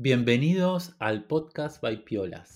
[0.00, 2.54] Bienvenidos al podcast by Piolas.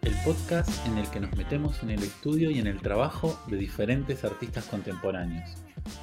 [0.00, 3.58] El podcast en el que nos metemos en el estudio y en el trabajo de
[3.58, 5.58] diferentes artistas contemporáneos.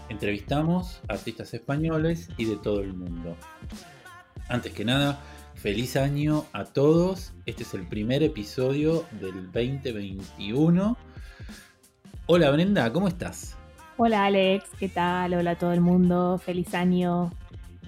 [0.10, 3.36] Entrevistamos artistas españoles y de todo el mundo.
[4.50, 5.20] Antes que nada,
[5.56, 7.34] feliz año a todos.
[7.48, 10.96] Este es el primer episodio del 2021.
[12.28, 13.58] Hola Brenda, ¿cómo estás?
[13.96, 15.36] Hola Alex, ¿qué tal?
[15.36, 17.32] Hola a todo el mundo, feliz año.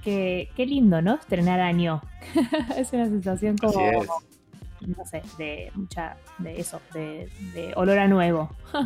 [0.03, 1.15] Qué, qué lindo, ¿no?
[1.15, 1.99] Estrenar año.
[2.77, 3.79] es una sensación como,
[4.85, 8.51] no sé, de mucha, de eso, de, olor a nuevo.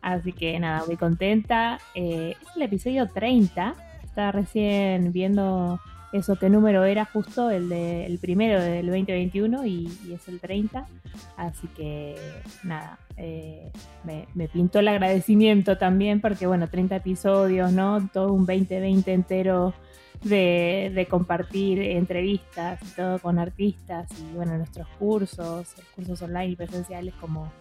[0.00, 1.78] Así que nada, muy contenta.
[1.94, 3.74] Eh, es el episodio 30.
[4.02, 5.78] Estaba recién viendo
[6.12, 10.86] eso qué número era justo, el, de, el primero del 2021 y, es el 30.
[11.36, 12.16] Así que
[12.64, 13.70] nada, eh,
[14.34, 18.08] me, pintó el agradecimiento también porque bueno, 30 episodios, ¿no?
[18.12, 19.74] Todo un 2020 entero
[20.24, 27.14] de, compartir entrevistas y todo con artistas y bueno, nuestros cursos, cursos online y presenciales
[27.14, 27.52] como...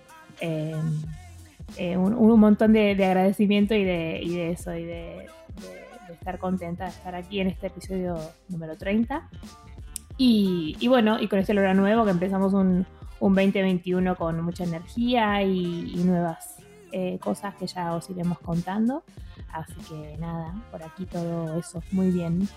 [0.42, 1.02] Em,
[1.78, 5.28] eh, un, montón de, agradecimiento y de, y de eso, y de
[6.14, 9.30] estar contenta de estar aquí en este episodio número 30.
[10.18, 12.86] Y, bueno, y con este logro nuevo que empezamos un,
[13.22, 16.58] un 2021 con mucha energía y, nuevas
[16.92, 19.04] eh, cosas que ya os iremos contando.
[19.52, 22.50] Así que nada, por aquí todo eso, muy bien.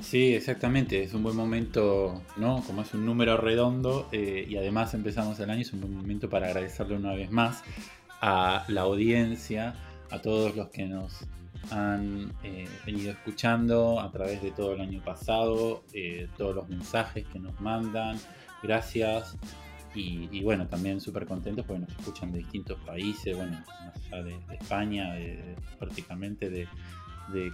[0.00, 2.62] Sí, exactamente, es un buen momento, ¿no?
[2.66, 6.30] Como es un número redondo eh, y además empezamos el año, es un buen momento
[6.30, 7.62] para agradecerle una vez más
[8.20, 9.74] a la audiencia,
[10.10, 11.26] a todos los que nos
[11.70, 17.26] han eh, venido escuchando a través de todo el año pasado, eh, todos los mensajes
[17.26, 18.18] que nos mandan.
[18.62, 19.36] Gracias.
[19.94, 23.52] Y, bueno, también súper contentos porque nos escuchan de distintos países, bueno,
[23.84, 25.14] más allá de, España,
[25.76, 26.68] prácticamente de,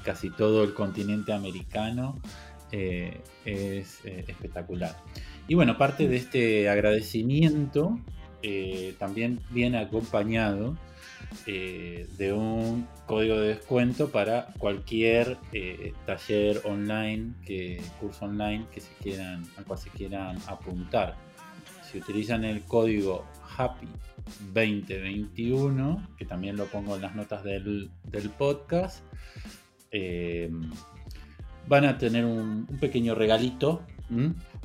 [0.02, 2.20] casi todo el continente americano.
[2.70, 4.94] Eh, es espectacular.
[5.48, 7.98] Y bueno, parte de este agradecimiento
[8.98, 10.76] también viene acompañado
[11.46, 18.80] eh, de un código de descuento para cualquier eh, taller online, que, curso online que
[18.80, 21.16] se quieran, al cual se quieran apuntar.
[21.90, 23.26] Si utilizan el código
[23.56, 23.88] Happy
[24.52, 27.90] 2021, que también lo pongo en las notas del,
[28.38, 29.04] podcast,
[29.90, 30.50] eh,
[31.68, 33.82] van a tener un, pequeño regalito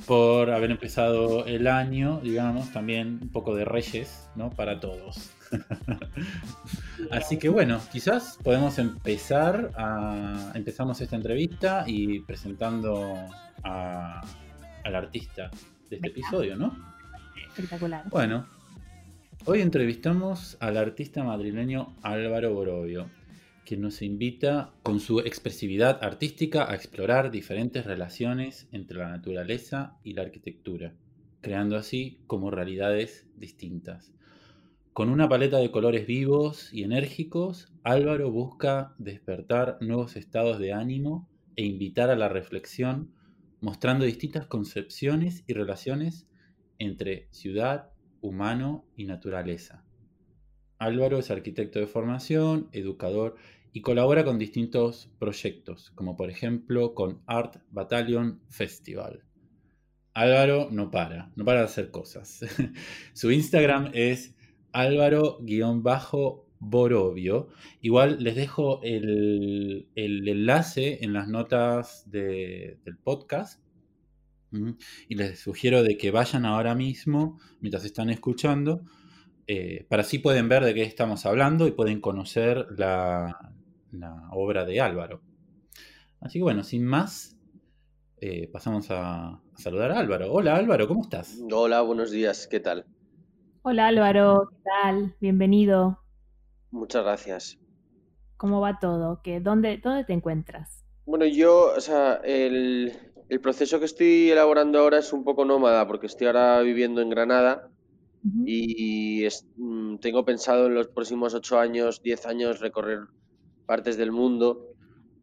[0.06, 4.50] por haber empezado el año, digamos, también un poco de reyes, ¿no?
[4.50, 5.32] Para todos.
[7.12, 10.52] Así que bueno, quizás podemos empezar a.
[10.56, 13.16] Empezamos esta entrevista y presentando
[13.64, 15.50] al artista
[15.90, 16.78] de este episodio, ¿no?
[17.48, 18.10] Espectacular.
[18.10, 18.48] Bueno,
[19.46, 23.10] hoy entrevistamos al artista madrileño Álvaro Borovio,
[23.66, 30.14] quien nos invita con su expresividad artística a explorar diferentes relaciones entre la naturaleza y
[30.14, 30.94] la arquitectura,
[31.42, 34.14] creando así como realidades distintas.
[35.00, 41.30] Con una paleta de colores vivos y enérgicos, Álvaro busca despertar nuevos estados de ánimo
[41.56, 43.14] e invitar a la reflexión,
[43.62, 46.28] mostrando distintas concepciones y relaciones
[46.80, 49.86] entre ciudad, humano y naturaleza.
[50.80, 53.38] Álvaro es arquitecto de formación, educador
[53.72, 59.24] y colabora con distintos proyectos, como por ejemplo con Art Battalion Festival.
[60.14, 62.42] Álvaro no para, no para de hacer cosas.
[63.14, 64.36] Su Instagram es
[64.72, 67.48] Álvaro-Borovio.
[67.82, 73.62] Igual les dejo el, enlace en las notas del podcast.
[75.08, 78.82] Y les sugiero de que vayan ahora mismo, mientras están escuchando,
[79.46, 83.54] eh, para así pueden ver de qué estamos hablando y pueden conocer la,
[84.32, 85.22] obra de Álvaro.
[86.20, 87.38] Así que bueno, sin más,
[88.22, 90.34] eh, pasamos a saludar a Álvaro.
[90.34, 91.38] Hola Álvaro, ¿cómo estás?
[91.52, 92.88] Hola, buenos días, ¿qué tal?
[93.62, 95.16] Hola Álvaro, ¿qué tal?
[95.20, 96.00] Bienvenido.
[96.72, 97.60] Muchas gracias.
[98.38, 99.20] ¿Cómo va todo?
[99.22, 100.86] ¿Qué, dónde, ¿Dónde te encuentras?
[101.06, 102.94] Bueno, yo, o sea, el,
[103.42, 107.70] proceso que estoy elaborando ahora es un poco nómada porque estoy ahora viviendo en Granada
[108.46, 109.28] y
[109.58, 113.00] mm, tengo pensado en los próximos ocho años, diez años recorrer
[113.66, 114.68] partes del mundo,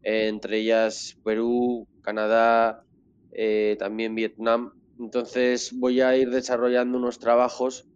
[0.03, 2.83] entre ellas Perú, Canadá,
[3.31, 4.73] eh, también Vietnam.
[4.99, 7.87] Entonces voy a ir desarrollando unos trabajos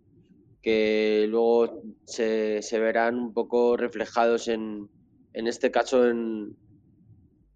[0.61, 4.89] que luego se, verán un poco reflejados en,
[5.33, 6.55] en este caso en,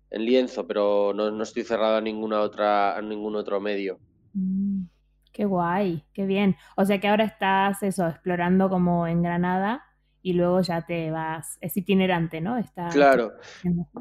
[0.09, 3.99] en lienzo, pero no, estoy cerrado a ninguna otra, a ningún otro medio.
[4.33, 4.83] Mm,
[5.31, 6.55] qué guay, qué bien.
[6.77, 9.83] O sea que ahora estás eso, explorando como en Granada
[10.21, 12.57] y luego ya te vas, es itinerante, ¿no?
[12.57, 13.33] Está, claro,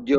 [0.04, 0.18] yo,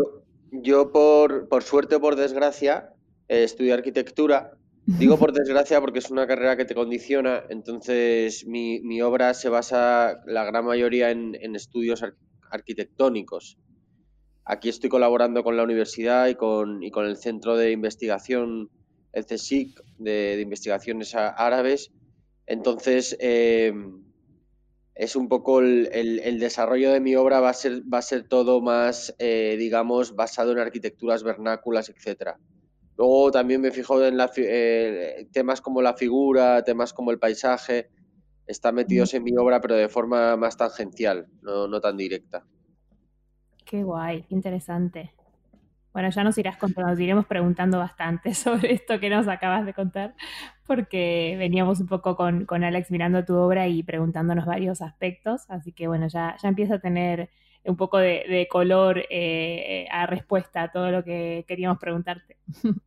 [0.51, 2.91] yo por, por suerte o por desgracia
[3.27, 4.51] eh, estudié arquitectura.
[4.85, 9.49] Digo por desgracia porque es una carrera que te condiciona, entonces mi, mi obra se
[9.49, 12.03] basa la gran mayoría en, en estudios
[12.51, 13.57] arquitectónicos.
[14.43, 18.69] Aquí estoy colaborando con la universidad y con, y con el Centro de Investigación,
[19.11, 21.91] el CSIC, de, de Investigaciones Árabes.
[22.45, 23.73] Entonces, eh,
[24.93, 28.27] es un poco el, el, desarrollo de mi obra va a ser, va a ser
[28.27, 32.37] todo más, eh, digamos, basado en arquitecturas vernáculas, etc.
[32.97, 37.89] Luego también me fijo en la, eh, temas como la figura, temas como el paisaje,
[38.47, 42.45] están metidos en mi obra, pero de forma más tangencial, no, no tan directa.
[43.65, 45.11] Qué guay, qué interesante.
[45.91, 49.73] Bueno, ya nos irás contando, nos iremos preguntando bastante sobre esto que nos acabas de
[49.73, 50.13] contar,
[50.67, 55.87] porque veníamos un poco con, Alex mirando tu obra y preguntándonos varios aspectos, así que
[55.87, 57.29] bueno, ya, ya empieza a tener
[57.63, 62.37] un poco de, color eh, a respuesta a todo lo que queríamos preguntarte.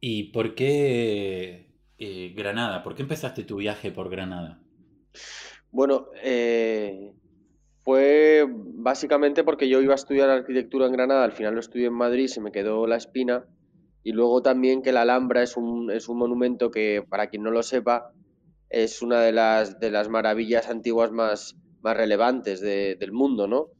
[0.00, 2.82] ¿Y por qué eh, Granada?
[2.82, 4.60] ¿Por qué empezaste tu viaje por Granada?
[5.70, 7.12] Bueno, eh,
[7.82, 11.94] fue básicamente porque yo iba a estudiar arquitectura en Granada, al final lo estudié en
[11.94, 13.46] Madrid, se me quedó la espina.
[14.04, 17.50] Y luego también que la Alhambra es un, es un monumento que, para quien no
[17.50, 18.12] lo sepa,
[18.70, 23.70] es una de las, de las maravillas antiguas más, más relevantes del mundo, ¿no?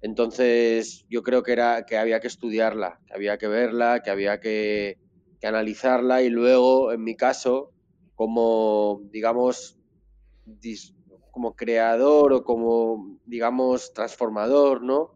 [0.00, 4.40] Entonces yo creo que, era, que había que estudiarla, que había que verla, que había
[4.40, 4.98] que,
[5.40, 7.72] que analizarla y luego, en mi caso,
[8.14, 9.78] como, digamos,
[11.30, 15.14] como creador o como, digamos, transformador, ¿no?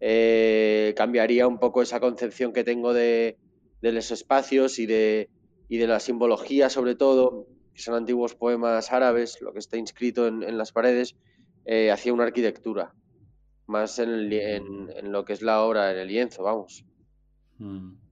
[0.00, 3.38] Eh, cambiaría un poco esa concepción que tengo de,
[3.80, 5.30] los espacios y de,
[5.68, 10.26] y de la simbología, sobre todo, que son antiguos poemas árabes, lo que está inscrito
[10.26, 11.16] en, las paredes,
[11.64, 12.94] eh, hacia una arquitectura,
[13.66, 16.84] más en, en, lo que es la obra, en el lienzo, vamos.
[17.56, 18.03] Mm.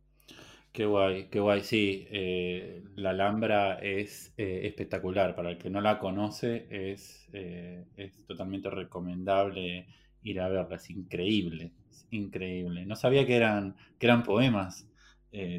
[0.72, 1.60] Qué guay, qué guay.
[1.62, 5.36] Sí, eh, la Alhambra es eh, espectacular.
[5.36, 7.84] Para el que no la conoce, es, eh,
[8.26, 9.86] totalmente recomendable
[10.22, 10.76] ir a verla.
[10.76, 11.72] Es increíble,
[12.10, 12.86] increíble.
[12.86, 14.88] No sabía que eran, que eran poemas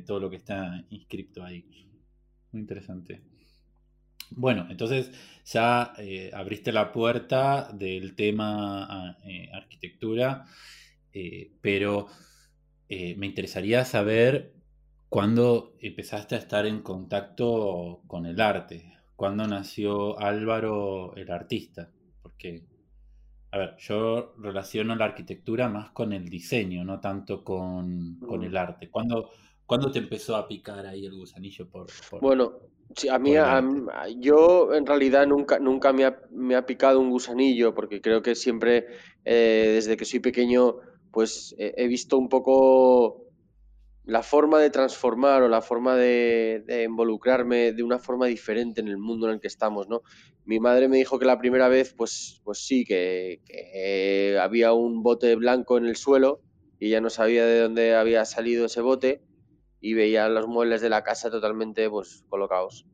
[0.06, 1.66] todo lo que está inscrito ahí.
[2.52, 3.22] Muy interesante.
[4.32, 5.12] Bueno, entonces
[5.46, 5.94] ya
[6.34, 9.18] abriste la puerta del tema ah,
[9.54, 10.46] arquitectura,
[11.62, 12.08] pero
[12.90, 14.63] me interesaría saber
[15.14, 18.98] ¿Cuándo empezaste a estar en contacto con el arte?
[19.16, 21.92] ¿Cuándo nació Álvaro el artista?
[22.24, 22.64] Porque,
[23.52, 28.44] a ver, yo relaciono la arquitectura más con el diseño, no tanto con, mm.
[28.44, 28.90] el arte.
[28.90, 29.30] ¿Cuándo,
[29.68, 31.86] ¿Cuándo, te empezó a picar ahí el gusanillo por...
[32.20, 32.54] bueno,
[33.12, 33.34] a mí,
[34.18, 38.88] yo en realidad nunca, nunca me, ha, picado un gusanillo, porque creo que siempre,
[39.26, 40.78] eh, desde que soy pequeño,
[41.12, 43.23] pues he visto un poco
[44.06, 48.98] la forma de transformar o la forma de, involucrarme de una forma diferente en el
[48.98, 50.02] mundo en el que estamos, ¿no?
[50.46, 55.36] Mi madre me dijo que la primera vez, pues, pues sí, que, había un bote
[55.36, 56.42] blanco en el suelo
[56.80, 59.22] y ella no sabía de dónde había salido ese bote
[59.80, 62.86] y veía los muebles de la casa totalmente, pues, colocados.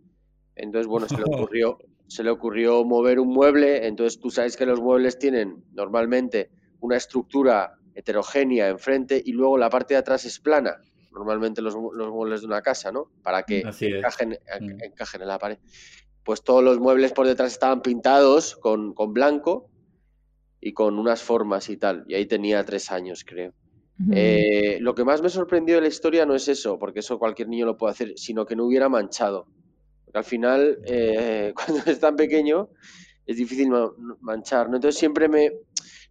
[0.55, 4.67] Entonces, bueno, se le ocurrió, se le ocurrió mover un mueble, entonces tú sabes que
[4.67, 6.51] los muebles tienen normalmente
[6.81, 10.79] una estructura heterogénea enfrente y luego la parte de atrás es plana
[11.19, 13.11] normalmente los, muebles de una casa, ¿no?
[13.21, 14.83] Para que encajen, mm.
[14.83, 15.59] encajen, en la pared.
[16.23, 19.69] Pues todos los muebles por detrás estaban pintados con, blanco
[20.61, 22.05] y con unas formas y tal.
[22.07, 23.53] Y ahí tenía tres años, creo.
[24.13, 27.49] Eh, lo que más me sorprendió de la historia no es eso, porque eso cualquier
[27.49, 29.47] niño lo puede hacer, sino que no hubiera manchado.
[30.05, 32.69] Porque al final, eh, cuando es tan pequeño,
[33.25, 33.69] es difícil
[34.21, 34.69] manchar.
[34.69, 34.77] ¿no?
[34.77, 35.51] Entonces siempre me...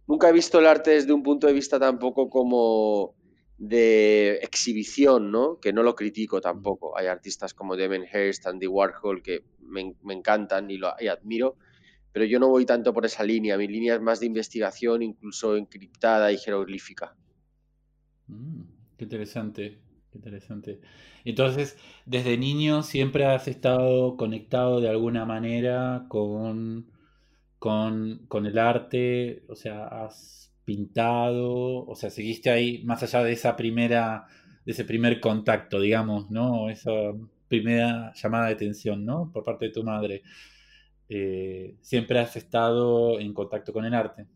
[0.07, 3.15] Nunca he visto el arte desde un punto de vista tampoco como
[3.59, 5.59] de exhibición, ¿no?
[5.59, 6.97] Que no lo critico tampoco.
[6.97, 11.57] Hay artistas como Damien Hirst, Andy Warhol que me, encantan y, lo, admiro,
[12.13, 13.57] pero yo no voy tanto por esa línea.
[13.57, 17.17] Mi línea es más de investigación, incluso encriptada y jeroglífica.
[18.27, 18.61] Mm,
[18.97, 20.79] qué interesante, qué interesante.
[21.25, 26.89] Entonces, desde niño siempre has estado conectado de alguna manera con,
[27.59, 33.31] con, con el arte, o sea, has pintado, o sea, seguiste ahí más allá de
[33.31, 34.27] esa primera,
[34.63, 36.69] de ese primer contacto, digamos, ¿no?
[36.69, 36.91] Esa
[37.47, 39.31] primera llamada de atención, ¿no?
[39.33, 40.21] Por parte de tu madre.
[41.09, 44.27] Eh, ¿Siempre has estado en contacto con el arte?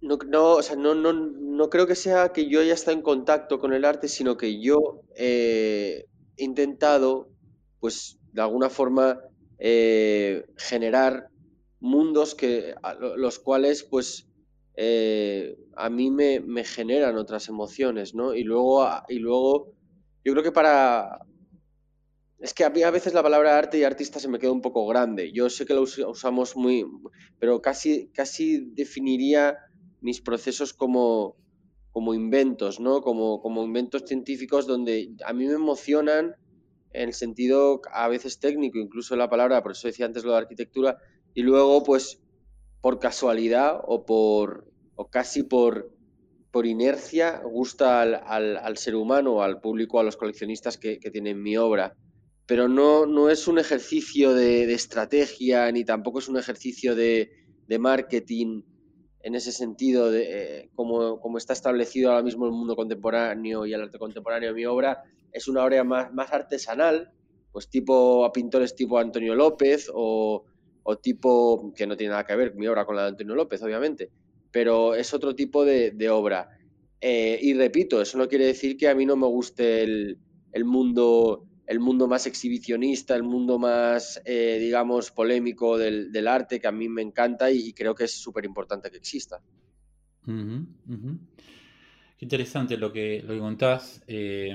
[0.00, 0.16] No,
[0.56, 3.72] o sea, no, no, no creo que sea que yo haya estado en contacto con
[3.72, 6.06] el arte, sino que yo eh,
[6.36, 7.28] he intentado,
[7.78, 9.20] pues, de alguna forma,
[9.60, 11.29] eh, generar
[11.80, 12.74] mundos que,
[13.16, 14.30] los cuales pues
[14.76, 18.34] eh, a mí me, generan otras emociones, ¿no?
[18.34, 19.72] Y luego, y luego,
[20.24, 21.26] yo creo que para...
[22.38, 24.62] Es que a mí a veces la palabra arte y artista se me queda un
[24.62, 25.30] poco grande.
[25.32, 26.86] Yo sé que lo usamos muy...
[27.38, 29.58] pero casi, casi definiría
[30.00, 31.36] mis procesos como,
[31.92, 33.02] como inventos, ¿no?
[33.02, 36.36] Como, como inventos científicos donde a mí me emocionan
[36.92, 40.38] en el sentido a veces técnico, incluso la palabra, por eso decía antes lo de
[40.38, 40.98] arquitectura,
[41.34, 42.20] y luego pues
[42.80, 44.70] por casualidad o por
[45.00, 45.90] o casi por,
[46.50, 51.96] por inercia gusta al, ser humano, al público, a los coleccionistas que, tienen mi obra.
[52.44, 57.30] Pero no, no es un ejercicio de, estrategia ni tampoco es un ejercicio de,
[57.78, 58.62] marketing
[59.22, 60.24] en ese sentido, de,
[60.58, 64.52] eh, como, como, está establecido ahora mismo el mundo contemporáneo y el arte contemporáneo.
[64.52, 67.10] Mi obra es una obra más, más artesanal,
[67.52, 70.44] pues tipo a pintores tipo Antonio López o,
[70.98, 74.10] tipo, que no tiene nada que ver mi obra con la de Antonio López, obviamente,
[74.50, 76.48] pero es otro tipo de, obra.
[77.00, 80.18] Eh, y repito, eso no quiere decir que a mí no me guste el,
[80.64, 86.72] mundo el mundo más exhibicionista, el mundo más, eh, digamos, polémico del, arte, que a
[86.72, 89.40] mí me encanta y, creo que es súper importante que exista.
[90.24, 90.32] Qué
[92.18, 94.02] interesante lo que, lo que contás.
[94.06, 94.54] Eh,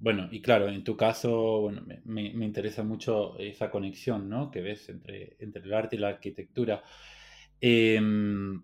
[0.00, 4.50] bueno, y claro, en tu caso, bueno, me, interesa mucho esa conexión, ¿no?
[4.50, 6.84] Que ves entre, entre el arte y la arquitectura.
[7.60, 8.62] Em,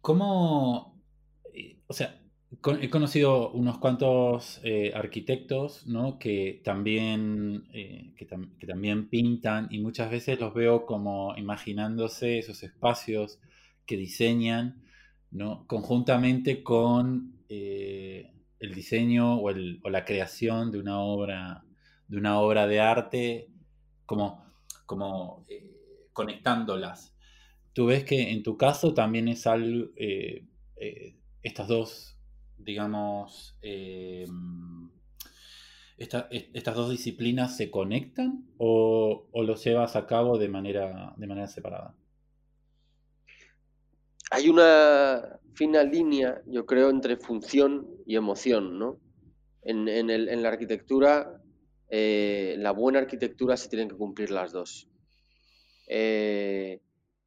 [0.00, 1.00] ¿Cómo,
[1.54, 2.20] eh, o sea,
[2.80, 6.18] he conocido unos cuantos eh, arquitectos, ¿no?
[6.18, 8.26] Que también, eh, que,
[8.66, 13.40] también pintan y muchas veces los veo como imaginándose esos espacios
[13.84, 14.82] que diseñan,
[15.30, 15.66] ¿no?
[15.68, 17.34] Conjuntamente con
[18.60, 21.64] el diseño o, la creación de una obra,
[22.08, 23.48] de una obra de arte,
[24.06, 24.44] como,
[24.86, 25.76] como eh,
[26.12, 27.14] conectándolas.
[27.72, 30.44] Tú ves que en tu caso también es algo, eh,
[30.76, 32.18] eh, estas dos,
[32.56, 33.58] digamos,
[35.98, 41.46] estas dos disciplinas se conectan o, o, lo llevas a cabo de manera, de manera
[41.48, 41.94] separada?
[44.30, 49.00] Hay una fina línea, yo creo, entre función y emoción, ¿no?
[49.62, 51.42] En, la arquitectura,
[51.90, 54.88] eh, la buena arquitectura se tienen que cumplir las dos.
[55.88, 56.80] Eh,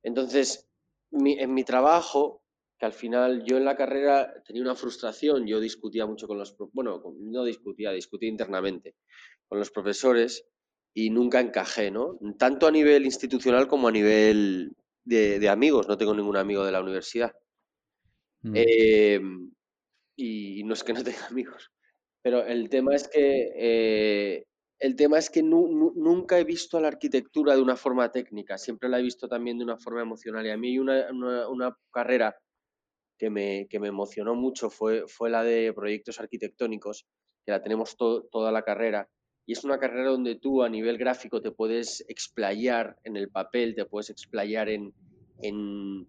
[0.04, 0.70] entonces,
[1.12, 2.44] en mi trabajo,
[2.80, 6.56] que al final yo en la carrera tenía una frustración, yo discutía mucho con los,
[6.72, 8.96] bueno, no discutía, discutía internamente
[9.48, 10.46] con los profesores
[10.94, 12.18] y nunca encajé, ¿no?
[12.38, 14.76] Tanto a nivel institucional como a nivel
[15.10, 17.34] de amigos, no tengo ningún amigo de la universidad.
[18.42, 18.54] Mm.
[18.56, 19.52] Em,
[20.16, 21.72] y no es que no tenga amigos,
[22.22, 24.46] pero el tema es que, eh,
[24.80, 29.00] el tema es que nunca he visto la arquitectura de una forma técnica, siempre la
[29.00, 30.46] he visto también de una forma emocional.
[30.46, 32.38] Y a mí una, una, carrera
[33.18, 37.06] que me, que me, emocionó mucho fue, fue la de proyectos arquitectónicos,
[37.46, 39.10] que la tenemos toda la carrera.
[39.50, 43.74] Y es una carrera donde tú a nivel gráfico te puedes explayar en el papel,
[43.74, 44.94] te puedes explayar en,
[45.42, 46.06] en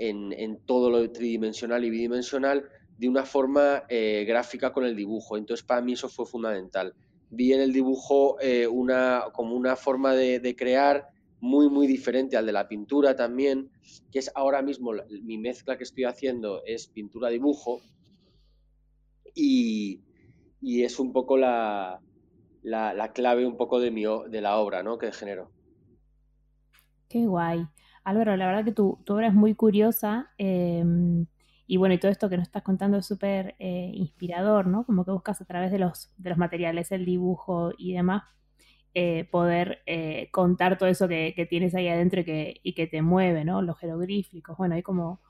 [0.00, 2.64] en, todo lo tridimensional y bidimensional
[2.98, 5.36] de una forma eh, gráfica con el dibujo.
[5.36, 6.94] Entonces, para mí eso fue fundamental.
[7.30, 11.08] Vi en el dibujo eh, una, como una forma de, crear
[11.40, 13.70] muy, muy diferente al de la pintura también,
[14.10, 14.92] que es ahora mismo
[15.22, 17.80] mi mezcla que estoy haciendo es pintura-dibujo
[19.34, 20.00] y,
[20.62, 22.00] es un poco la,
[22.62, 24.98] la, clave un poco de, mi, de la obra ¿no?
[24.98, 25.50] que genero.
[27.08, 27.66] Qué guay.
[28.04, 31.26] Álvaro, la verdad que tu, obra es muy curiosa em,
[31.66, 34.84] y bueno, y todo esto que nos estás contando es súper eh, inspirador, ¿no?
[34.84, 38.24] Como que buscas a través de los, de los materiales, el dibujo y demás,
[38.94, 43.02] eh, poder eh, contar todo eso que, tienes ahí adentro y que, y que te
[43.02, 43.62] mueve, ¿no?
[43.62, 45.20] Los jeroglíficos, bueno, hay como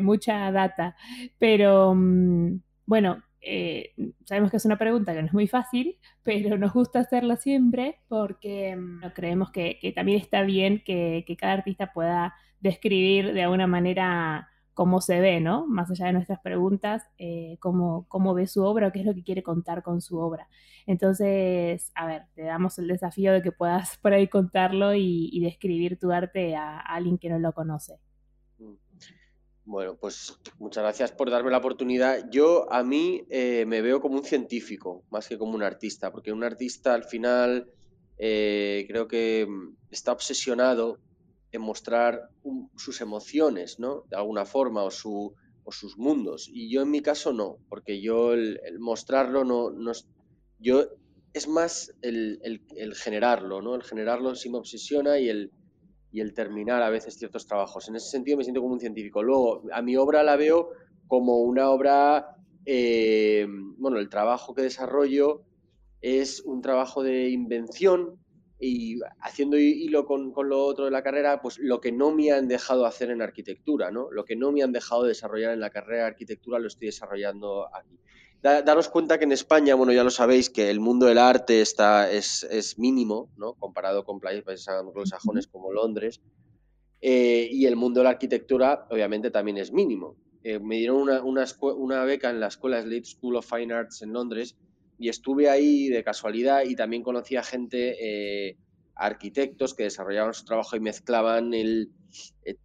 [0.00, 0.96] mucha data,
[1.38, 6.58] pero mm, bueno, eh, sabemos que es una pregunta que no es muy fácil, pero
[6.58, 12.34] nos gusta hacerla siempre porque mm, creemos que, también está bien que, cada artista pueda
[12.60, 15.66] describir de alguna manera cómo se ve, ¿no?
[15.66, 19.24] Más allá de nuestras preguntas, eh, cómo, ve su obra o qué es lo que
[19.24, 20.48] quiere contar con su obra.
[20.86, 25.98] Entonces, a ver, te damos el desafío de que puedas por ahí contarlo y, describir
[25.98, 27.98] tu arte a alguien que no lo conoce.
[29.68, 32.30] Bueno, pues muchas gracias por darme la oportunidad.
[32.30, 36.32] Yo a mí eh, me veo como un científico más que como un artista, porque
[36.32, 37.70] un artista al final
[38.16, 41.00] eh, creo que mm, está obsesionado
[41.52, 42.30] en mostrar
[42.78, 44.04] sus emociones, ¿no?
[44.08, 45.34] De alguna forma, o, su,
[45.64, 46.48] o sus mundos.
[46.50, 50.08] Y yo en mi caso no, porque yo el, mostrarlo no, no es,
[50.58, 50.86] yo
[51.34, 53.74] es más el, el, generarlo, ¿no?
[53.74, 55.52] El generarlo sí me obsesiona y el,
[56.10, 57.88] y el terminar a veces ciertos trabajos.
[57.88, 59.22] En ese sentido me siento como un científico.
[59.22, 60.70] Luego, a mi obra la veo
[61.06, 63.46] como una obra, eh,
[63.76, 65.42] bueno, el trabajo que desarrollo
[66.00, 68.18] es un trabajo de invención
[68.60, 72.32] y haciendo hilo con, con, lo otro de la carrera, pues lo que no me
[72.32, 74.10] han dejado hacer en arquitectura, ¿no?
[74.10, 77.68] Lo que no me han dejado desarrollar en la carrera de arquitectura lo estoy desarrollando
[77.74, 78.00] aquí.
[78.42, 82.10] Daros cuenta que en España, bueno, ya lo sabéis, que el mundo del arte está,
[82.10, 83.54] es, es mínimo, ¿no?
[83.54, 86.20] Comparado con países anglosajones como Londres.
[87.00, 90.16] Eh, y el mundo de la arquitectura, obviamente, también es mínimo.
[90.42, 91.44] Eh, me dieron una, una,
[91.76, 94.56] una beca en la escuela Slade School of Fine Arts en Londres
[94.98, 98.56] y estuve ahí de casualidad y también conocí a gente, eh,
[98.98, 101.92] arquitectos que desarrollaban su trabajo y mezclaban el,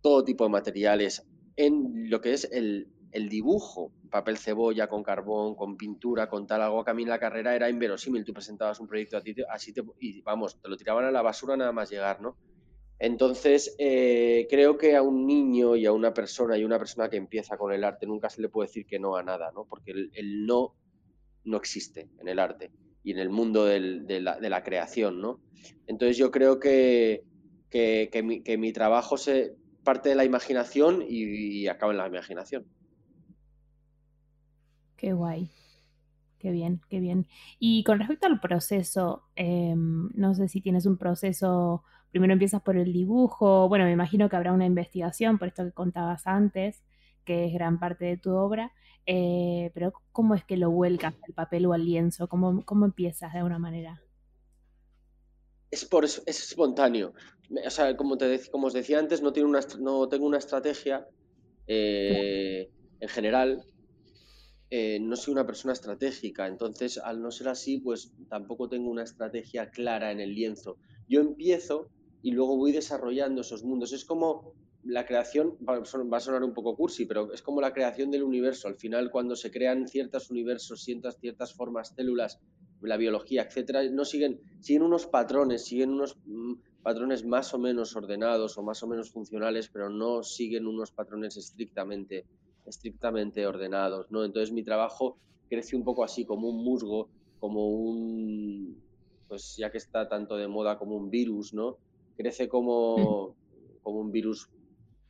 [0.01, 1.23] todo tipo de materiales
[1.55, 6.61] en lo que es el, el, dibujo, papel cebolla con carbón, con pintura, con tal,
[6.61, 8.23] algo que a mí en la carrera era inverosímil.
[8.23, 11.23] Tú presentabas un proyecto a ti, así te, y vamos, te lo tiraban a la
[11.23, 12.37] basura nada más llegar, ¿no?
[12.99, 17.17] Entonces, eh, creo que a un niño y a una persona y una persona que
[17.17, 19.65] empieza con el arte nunca se le puede decir que no a nada, ¿no?
[19.65, 20.75] Porque el, no
[21.45, 22.71] no existe en el arte
[23.03, 23.79] y en el mundo de,
[24.21, 25.41] la, creación, ¿no?
[25.87, 27.23] Entonces yo creo que,
[27.69, 32.65] que, mi, trabajo se parte de la imaginación y, acaba en la imaginación.
[35.03, 35.49] Qué guay.
[36.39, 37.27] Qué bien, qué bien.
[37.59, 42.77] Y con respecto al proceso, em, no sé si tienes un proceso, primero empiezas por
[42.77, 46.81] el dibujo, bueno, me imagino que habrá una investigación, por esto que contabas antes,
[47.25, 48.71] que es gran parte de tu obra,
[49.05, 52.29] eh, pero ¿cómo es que lo vuelcas al papel o al lienzo?
[52.29, 54.01] ¿Cómo, cómo empiezas de alguna manera?
[55.69, 57.11] Es, por, es espontáneo.
[57.67, 61.05] O sea, como, te, como os decía antes, no, tiene una, no tengo una estrategia
[61.67, 62.69] eh,
[63.01, 63.65] en general.
[64.75, 69.03] Eh, no soy una persona estratégica, entonces al no ser así, pues tampoco tengo una
[69.03, 70.77] estrategia clara en el lienzo.
[71.07, 71.91] Yo empiezo
[72.23, 73.93] y luego voy desarrollando esos mundos.
[73.93, 75.77] Es como la creación, va
[76.17, 78.67] a sonar un poco cursi, pero es como la creación del universo.
[78.67, 82.39] Al final, cuando se crean ciertos universos, ciertas, ciertas formas, células,
[82.81, 87.95] la biología, etcétera, no siguen, siguen unos patrones, siguen unos mm, patrones más o menos
[87.95, 92.25] ordenados o más o menos funcionales, pero no siguen unos patrones estrictamente,
[92.65, 94.23] estrictamente ordenados, ¿no?
[94.23, 95.17] Entonces mi trabajo
[95.49, 98.81] crece un poco así, como un musgo, como un,
[99.27, 101.77] pues ya que está tanto de moda como un virus, ¿no?
[102.15, 103.35] Crece como,
[103.81, 104.49] como un virus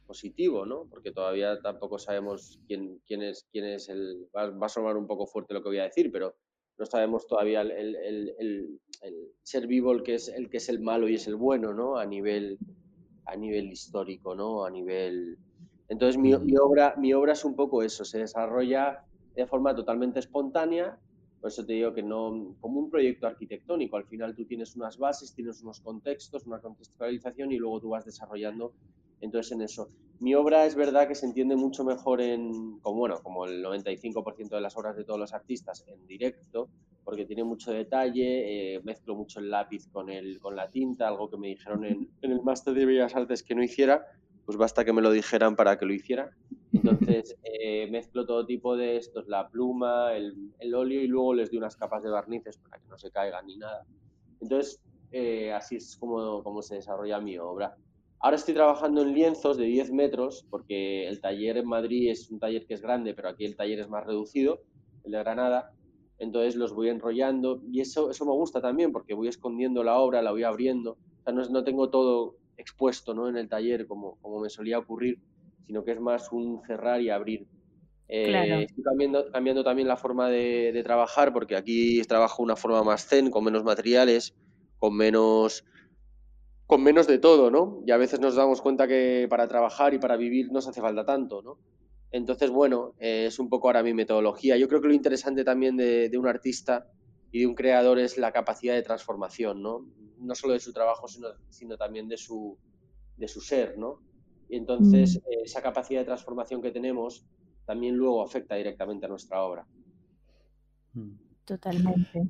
[0.06, 0.86] positivo, ¿no?
[0.90, 4.28] Porque todavía tampoco sabemos quién, quién, es, quién es el...
[4.36, 6.36] Va, a sonar un poco fuerte lo que voy a decir, pero
[6.78, 8.80] no sabemos todavía el, el, el,
[9.44, 11.98] ser vivo el que es el que es el malo y es el bueno, ¿no?
[11.98, 12.58] A nivel,
[13.26, 14.66] a nivel histórico, ¿no?
[14.66, 15.38] A nivel...
[15.90, 19.04] Entonces mi, mi, obra, mi obra es un poco eso, se desarrolla
[19.36, 20.98] de forma totalmente espontánea,
[21.42, 24.98] por eso te digo que no, como un proyecto arquitectónico, al final tú tienes unas
[24.98, 28.74] bases, tienes unos contextos, una contextualización y luego tú vas desarrollando
[29.24, 29.90] entonces, en eso.
[30.20, 34.50] Mi obra es verdad que se entiende mucho mejor en, como, bueno, como el 95%
[34.50, 36.70] de las obras de todos los artistas, en directo,
[37.06, 41.30] porque tiene mucho detalle, eh, mezclo mucho el lápiz con, el, con la tinta, algo
[41.30, 44.06] que me dijeron en, el máster de Bellas Artes que no hiciera,
[44.46, 46.32] pues basta que me lo dijeran para que lo hiciera.
[46.74, 51.50] Entonces, eh, mezclo todo tipo de estos, la pluma, el, el, óleo y luego les
[51.50, 53.86] doy unas capas de barnices para que no se caigan ni nada.
[54.42, 57.78] Entonces, eh, así es como, como se desarrolla mi obra.
[58.20, 62.40] Ahora estoy trabajando en lienzos de 10 metros, porque el taller en Madrid es un
[62.40, 64.62] taller que es grande, pero aquí el taller es más reducido,
[65.04, 65.72] el de Granada.
[66.20, 70.22] Entonces los voy enrollando y eso, eso me gusta también, porque voy escondiendo la obra,
[70.22, 70.94] la voy abriendo.
[70.94, 73.28] O sea, no, no tengo todo expuesto ¿no?
[73.28, 75.20] en el taller como, como me solía ocurrir,
[75.66, 77.48] sino que es más un cerrar y abrir.
[78.08, 82.84] Eh, estoy cambiando, cambiando, también la forma de, de, trabajar, porque aquí trabajo una forma
[82.84, 84.36] más zen, con menos materiales,
[84.78, 85.64] con menos
[86.66, 87.84] con menos de todo, ¿no?
[87.86, 90.82] Y a veces nos damos cuenta que para trabajar y para vivir no se hace
[90.82, 91.60] falta tanto, ¿no?
[92.12, 94.56] Entonces, bueno, eh, es un poco ahora mi metodología.
[94.56, 96.88] Yo creo que lo interesante también de, un artista
[97.32, 99.86] y de un creador es la capacidad de transformación, ¿no?
[100.24, 102.58] No solo de su trabajo, sino, sino también de su,
[103.18, 104.02] de su ser, ¿no?
[104.50, 105.46] Y entonces, mm.
[105.46, 107.26] esa capacidad de transformación que tenemos
[107.66, 109.66] también luego afecta directamente a nuestra obra.
[111.46, 112.28] Totalmente.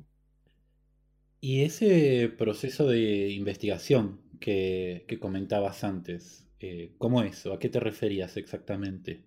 [1.40, 7.80] Y ese proceso de investigación que, comentabas antes, eh, ¿cómo es o a qué te
[7.80, 9.24] referías exactamente?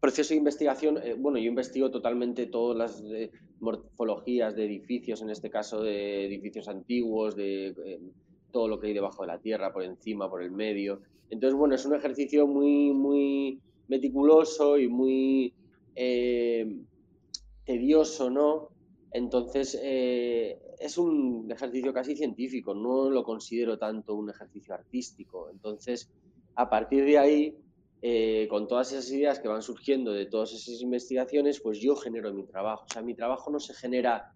[0.00, 3.30] Proceso de investigación, eh, bueno, yo investigo totalmente todas las eh,
[3.64, 8.00] morfologías de edificios, en este caso de edificios antiguos, de
[8.52, 11.00] todo lo que hay debajo de la tierra, por encima, por el medio.
[11.30, 15.52] Entonces, bueno, es un ejercicio muy, muy meticuloso y muy
[17.64, 18.68] tedioso, ¿no?
[19.10, 25.48] Entonces, eh, es un ejercicio casi científico, no lo considero tanto un ejercicio artístico.
[25.50, 26.10] Entonces,
[26.56, 27.56] a partir de ahí,
[28.06, 32.34] eh, con todas esas ideas que van surgiendo de todas esas investigaciones, pues yo genero
[32.34, 32.84] mi trabajo.
[32.84, 34.34] O sea, mi trabajo no se genera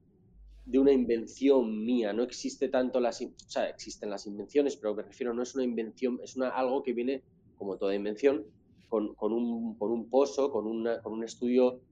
[0.65, 5.03] de una invención mía, no existe tanto las, o sea, existen las invenciones, pero me
[5.03, 7.23] refiero, no es una invención, es una, algo que viene,
[7.59, 8.47] como toda invención,
[8.89, 10.65] con, un, un, pozo, con,
[11.03, 11.83] con un estudio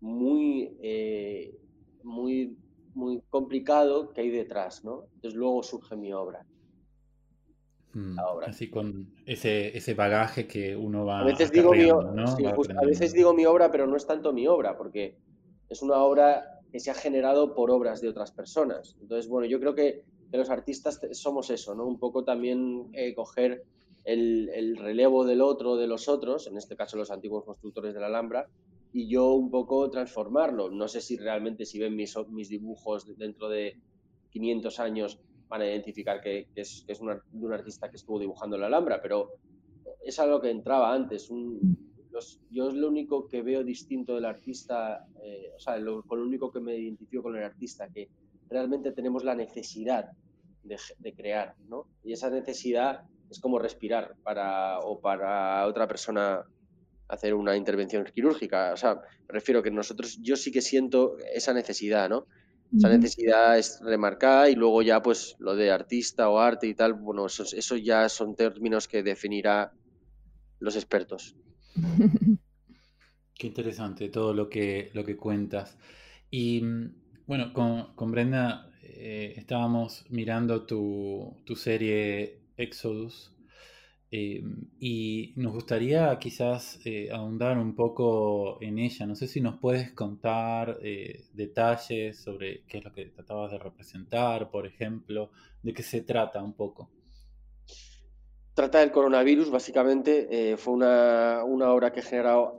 [0.00, 1.58] muy, eh,
[2.02, 2.58] muy,
[2.94, 5.06] muy complicado que hay detrás, ¿no?
[5.14, 6.46] Entonces luego surge mi obra.
[7.94, 13.12] Mm, así con ese, ese bagaje que uno va a veces digo mi, a veces
[13.12, 15.16] digo mi obra, pero no es tanto mi obra, porque
[15.68, 18.96] es una obra que se ha generado por obras de otras personas.
[19.00, 20.02] Entonces, bueno, yo creo que,
[20.32, 21.86] los artistas somos eso, ¿no?
[21.86, 23.62] Un poco también eh, coger
[24.02, 28.00] el, el, relevo del otro, de los otros, en este caso los antiguos constructores de
[28.00, 28.48] la Alhambra,
[28.92, 30.70] y yo un poco transformarlo.
[30.70, 33.76] No sé si realmente si ven mis, mis dibujos dentro de
[34.30, 38.66] 500 años van a identificar que, es, es un, un, artista que estuvo dibujando la
[38.66, 39.32] Alhambra, pero
[40.02, 41.30] es algo que entraba antes.
[41.30, 41.76] Un,
[42.50, 46.50] yo es lo único que veo distinto del artista, eh, o sea, lo, lo único
[46.50, 48.08] que me identifico con el artista, que
[48.48, 50.10] realmente tenemos la necesidad
[50.62, 51.86] de, de crear, ¿no?
[52.04, 56.44] Y esa necesidad es como respirar para, o para otra persona
[57.08, 58.72] hacer una intervención quirúrgica.
[58.72, 62.26] O sea, me refiero que nosotros, yo sí que siento esa necesidad, ¿no?
[62.76, 66.94] Esa necesidad es remarcada y luego ya pues lo de artista o arte y tal,
[66.94, 69.72] bueno, eso, eso ya son términos que definirá
[70.58, 71.36] los expertos.
[73.34, 75.76] Qué interesante todo lo que, lo que cuentas.
[76.30, 76.62] Y
[77.26, 83.33] bueno, con, con Brenda eh, estábamos mirando tu, tu serie Exodus
[84.16, 89.06] Em, y nos gustaría quizás eh, ahondar un poco en ella.
[89.06, 93.58] No sé si nos puedes contar eh, detalles sobre qué es lo que tratabas de
[93.58, 95.32] representar, por ejemplo,
[95.64, 96.90] de qué se trata un poco.
[98.54, 100.28] Trata del coronavirus, básicamente.
[100.30, 102.54] Eh, fue una, obra que he generado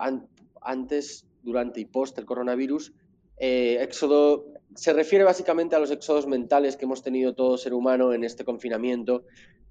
[0.59, 2.91] antes, durante y post el coronavirus.
[3.37, 8.23] Éxodo se refiere básicamente a los éxodos mentales que hemos tenido todo ser humano en
[8.23, 9.25] este confinamiento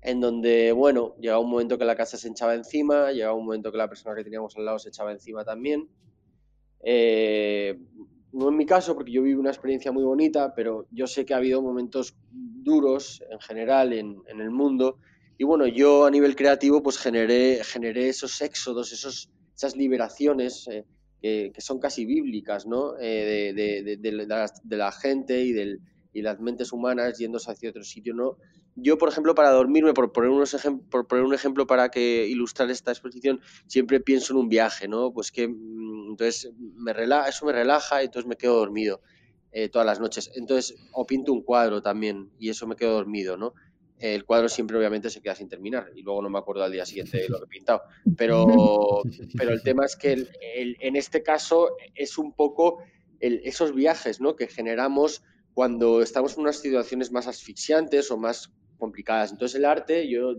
[0.05, 3.73] en donde, bueno, llegaba un momento que la casa se echaba encima, llegaba un momento
[3.73, 5.89] que la persona que teníamos al lado se echaba encima también.
[6.83, 7.79] Eh,
[8.33, 11.33] no en mi caso, porque yo viví una experiencia muy bonita, pero yo sé que
[11.33, 14.99] ha habido momentos duros en general en, el mundo.
[15.39, 20.85] Y bueno, yo a nivel creativo pues generé, generé esos éxodos, esos, esas liberaciones eh,
[21.21, 22.99] que, son casi bíblicas, ¿no?
[22.99, 25.81] Eh, de, de, la, gente y, del,
[26.13, 28.37] y las mentes humanas yéndose hacia otro sitio, ¿no?
[28.77, 30.57] Yo, por ejemplo, para dormirme, por poner, unos
[30.91, 35.13] por poner un ejemplo para que ilustrar esta exposición, siempre pienso en un viaje, ¿no?
[35.13, 39.01] Pues que mm, entonces me relaja, eso me relaja y entonces me quedo dormido
[39.53, 40.31] eh, todas las noches.
[40.35, 43.55] Entonces, o pinto un cuadro también y eso me quedo dormido, ¿no?
[43.99, 46.85] El cuadro siempre obviamente se queda sin terminar y luego no me acuerdo al día
[46.85, 47.83] siguiente de lo que he pintado.
[48.19, 49.03] Pero,
[49.37, 52.83] pero el tema es que en este caso es un poco
[53.21, 54.37] esos viajes ¿no?
[54.37, 55.23] que generamos
[55.55, 59.33] cuando estamos en unas situaciones más asfixiantes o más complicadas.
[59.33, 60.35] Entonces el arte, yo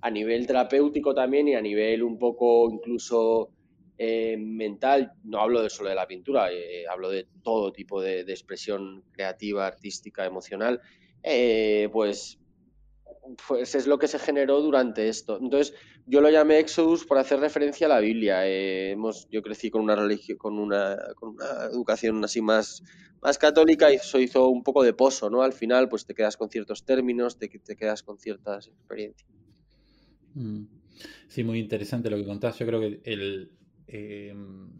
[0.00, 3.50] a nivel terapéutico también y a nivel un poco incluso
[3.96, 8.20] eh, mental, no hablo de solo de la pintura, eh, hablo de todo tipo de,
[8.22, 10.80] expresión creativa, artística, emocional,
[11.22, 12.38] eh, pues,
[13.48, 15.38] pues es lo que se generó durante esto.
[15.40, 15.74] Entonces
[16.06, 18.46] yo lo llamé Exodus por hacer referencia a la Biblia.
[18.46, 20.96] hemos, yo crecí con una religión, con una,
[21.70, 22.82] educación así más
[23.22, 25.40] más católica eso hizo un poco de pozo, ¿no?
[25.40, 29.30] Al final, pues te quedas con ciertos términos, te, te quedas con ciertas experiencias.
[30.34, 30.64] Mm.
[31.28, 32.58] Sí, muy interesante lo que contás.
[32.58, 33.50] Yo creo que el,
[33.86, 34.70] em,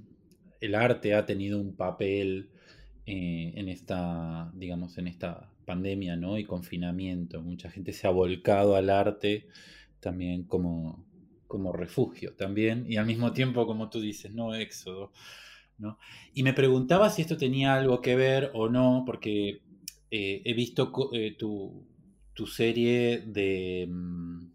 [0.60, 2.50] el arte ha tenido un papel
[3.06, 6.38] eh, en esta, digamos, en esta pandemia, ¿no?
[6.38, 7.42] Y confinamiento.
[7.42, 9.48] Mucha gente se ha volcado al arte
[10.00, 11.04] también como,
[11.46, 12.86] como refugio también.
[12.88, 14.54] Y al mismo tiempo, como tú dices, ¿no?
[14.54, 15.12] Éxodo.
[16.32, 19.62] Y me preguntaba si esto tenía algo que ver o no, porque
[20.10, 21.86] eh, he visto eh, tu,
[22.46, 24.46] serie de mm,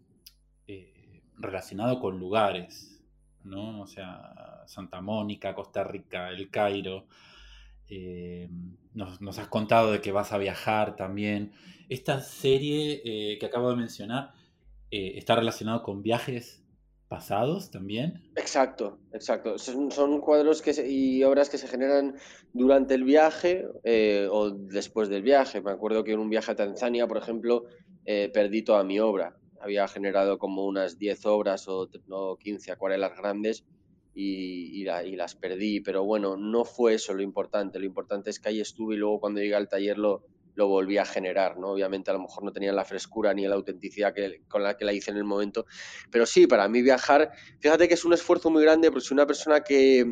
[0.68, 3.02] eh, relacionado con lugares,
[3.44, 3.82] ¿no?
[3.82, 7.06] O sea, Santa Mónica, Costa Rica, El Cairo.
[8.94, 11.52] Nos, nos, has contado de que vas a viajar también.
[11.88, 13.02] Esta serie
[13.38, 14.32] que acabo de mencionar
[14.90, 16.60] está relacionado con viajes
[17.10, 18.22] pasados también.
[18.36, 19.58] Exacto, exacto.
[19.58, 22.14] Son, cuadros que y obras que se generan
[22.52, 25.60] durante el viaje eh, o después del viaje.
[25.60, 27.64] Me acuerdo que en un viaje a Tanzania, por ejemplo,
[28.06, 29.36] eh, perdí toda mi obra.
[29.60, 31.88] Había generado como unas 10 obras o,
[32.38, 33.64] 15 acuarelas grandes
[34.20, 35.80] y, las perdí.
[35.80, 37.78] Pero bueno, no fue eso lo importante.
[37.78, 40.98] Lo importante es que ahí estuve y luego cuando llegué al taller lo, lo volví
[40.98, 41.70] a generar, ¿no?
[41.70, 44.84] Obviamente a lo mejor no tenía la frescura ni la autenticidad que, con la que
[44.84, 45.66] la hice en el momento,
[46.10, 47.30] pero sí, para mí viajar,
[47.60, 50.04] fíjate que es un esfuerzo muy grande porque soy una persona que,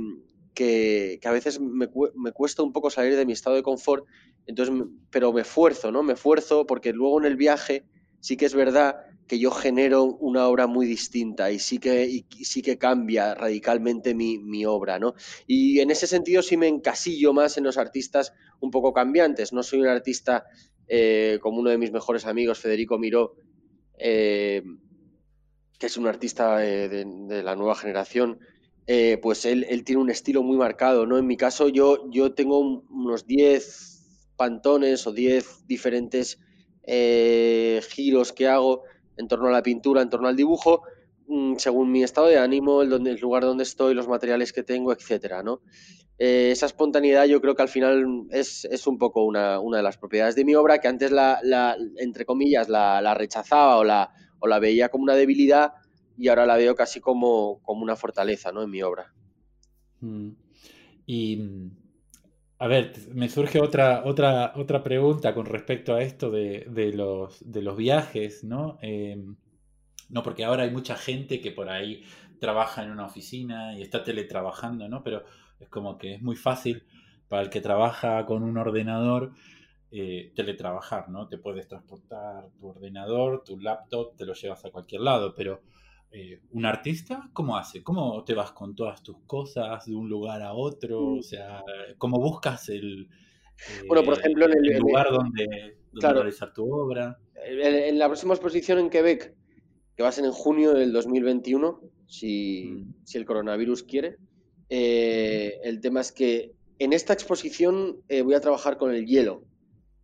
[0.54, 4.06] que, a veces me, me, cuesta un poco salir de mi estado de confort,
[4.46, 4.74] entonces,
[5.10, 6.02] pero me esfuerzo, ¿no?
[6.02, 7.84] Me esfuerzo porque luego en el viaje
[8.20, 8.96] sí que es verdad
[9.28, 14.64] que yo genero una obra muy distinta y sí que, sí que cambia radicalmente mi,
[14.64, 15.14] obra, ¿no?
[15.46, 19.52] Y en ese sentido sí me encasillo más en los artistas un poco cambiantes.
[19.52, 20.46] No soy un artista
[20.88, 23.36] eh, como uno de mis mejores amigos, Federico Miró,
[23.98, 24.62] eh,
[25.78, 28.40] que es un artista eh, de, la nueva generación,
[29.20, 31.18] pues él, tiene un estilo muy marcado, ¿no?
[31.18, 36.38] En mi caso yo, yo tengo unos 10 pantones o 10 diferentes
[37.88, 38.84] giros que hago
[39.18, 40.82] en torno a la pintura, en torno al dibujo,
[41.26, 45.42] mm, según mi estado de ánimo, el, lugar donde estoy, los materiales que tengo, etcétera,
[45.42, 45.60] ¿no?
[46.18, 50.34] Eh, esa espontaneidad yo creo que al final es, un poco una, de las propiedades
[50.34, 51.12] de mi obra, que antes
[51.98, 55.74] entre comillas, la, rechazaba o la, veía como una debilidad
[56.16, 59.12] y ahora la veo casi como, una fortaleza en mi obra.
[60.00, 60.30] Mm.
[61.06, 61.70] Y
[62.58, 67.62] a ver, me surge otra, otra, otra pregunta con respecto a esto de, los, de
[67.62, 68.78] los viajes, ¿no?
[68.82, 69.36] Em,
[70.08, 72.02] no, porque ahora hay mucha gente que por ahí
[72.40, 75.04] trabaja en una oficina y está teletrabajando, ¿no?
[75.04, 75.24] Pero
[75.60, 76.84] es como que es muy fácil
[77.28, 79.32] para el que trabaja con un ordenador
[79.92, 81.28] eh, teletrabajar, ¿no?
[81.28, 85.62] Te puedes transportar tu ordenador, tu laptop, te lo llevas a cualquier lado, pero
[86.10, 87.82] eh, un artista, ¿cómo hace?
[87.82, 91.02] ¿Cómo te vas con todas tus cosas de un lugar a otro?
[91.02, 91.18] Mm.
[91.18, 91.62] O sea,
[91.98, 93.08] ¿cómo buscas el,
[93.86, 97.18] bueno, por ejemplo, en el, lugar donde, realizar tu obra?
[97.44, 99.34] En, la próxima exposición en Quebec,
[99.96, 102.94] que va a ser en junio del 2021, si, mm.
[103.04, 104.16] si el coronavirus quiere,
[104.70, 109.44] eh, el tema es que en esta exposición eh, voy a trabajar con el hielo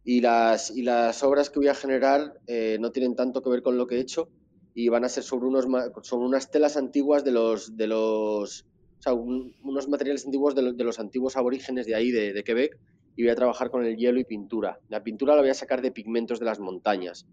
[0.05, 2.35] y las, y las obras que voy a generar
[2.79, 4.29] no tienen tanto que ver con lo que he hecho,
[4.75, 5.67] y van a ser sobre, unos,
[6.03, 8.67] sobre unas telas antiguas de los, de los
[8.99, 12.79] o sea, unos materiales antiguos de los, antiguos aborígenes de ahí, de, de, Quebec,
[13.17, 14.81] y voy a trabajar con el hielo y pintura.
[14.89, 17.27] La pintura la voy a sacar de pigmentos de las montañas.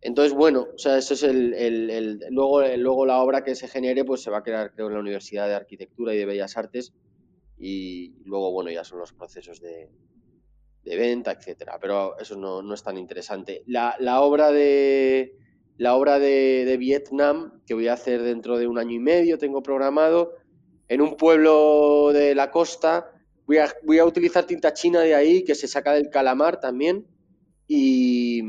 [0.00, 4.04] Entonces, bueno, o sea, eso es el, el, luego, luego la obra que se genere,
[4.04, 6.92] pues se va a crear, creo, en la Universidad de Arquitectura y de Bellas Artes,
[7.58, 9.88] y luego, bueno, ya son los procesos de,
[10.82, 11.78] de venta, etcétera.
[11.80, 13.62] Pero eso no, no es tan interesante.
[13.66, 15.36] La, la obra de,
[15.78, 19.62] la obra de, Vietnam, que voy a hacer dentro de un año y medio, tengo
[19.62, 20.34] programado,
[20.88, 23.10] en un pueblo de la costa.
[23.46, 27.06] Voy a, voy a utilizar tinta china de ahí, que se saca del calamar también.
[27.66, 28.42] Y,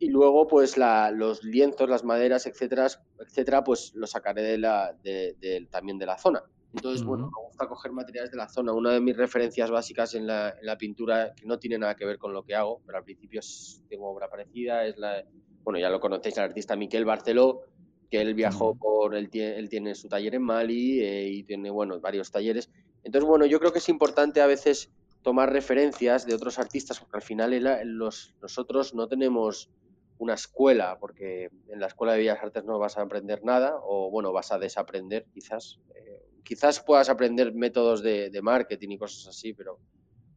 [0.00, 2.88] luego, pues los lienzos, las maderas, etcétera,
[3.18, 6.42] etcétera, pues los sacaré de la, de, también de la zona.
[6.72, 8.72] Entonces, bueno, me gusta coger materiales de la zona.
[8.72, 12.06] Una de mis referencias básicas en la, en la, pintura, que no tiene nada que
[12.06, 13.40] ver con lo que hago, pero al principio
[13.88, 15.24] tengo obra parecida, es la,
[15.64, 17.62] bueno, ya lo conocéis, el artista Miquel Barceló,
[18.10, 21.70] que él viajó por, él tiene, él tiene su taller en Mali eh, y tiene,
[21.70, 22.70] bueno, varios talleres.
[23.04, 24.90] Entonces, bueno, yo creo que es importante a veces
[25.22, 29.70] tomar referencias de otros artistas, porque al final los, nosotros no tenemos
[30.18, 34.10] una escuela, porque en la escuela de Bellas Artes no vas a aprender nada, o
[34.10, 35.78] bueno, vas a desaprender quizás.
[35.94, 39.78] Eh, quizás puedas aprender métodos de, de, marketing y cosas así, pero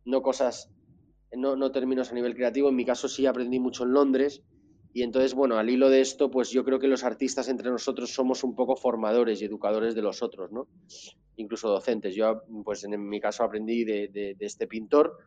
[0.05, 0.69] no cosas,
[1.31, 2.69] no, no términos a nivel creativo.
[2.69, 4.43] En mi caso sí aprendí mucho en Londres
[4.95, 8.13] y entonces, bueno, al hilo de esto, pues yo creo que los artistas entre nosotros
[8.13, 10.67] somos un poco formadores y educadores de los otros, ¿no?
[11.35, 12.13] Incluso docentes.
[12.13, 15.17] Yo, pues en mi caso, aprendí de, este pintor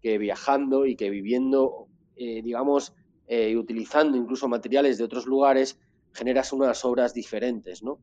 [0.00, 2.94] que viajando y que viviendo, eh, digamos,
[3.26, 5.80] eh, utilizando incluso materiales de otros lugares,
[6.12, 7.98] generas unas obras diferentes, ¿no?